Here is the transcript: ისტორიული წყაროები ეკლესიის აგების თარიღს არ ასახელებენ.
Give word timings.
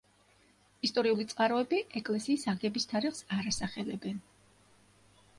ისტორიული 0.87 1.25
წყაროები 1.33 1.81
ეკლესიის 2.01 2.45
აგების 2.53 2.89
თარიღს 2.93 3.21
არ 3.37 3.51
ასახელებენ. 3.51 4.17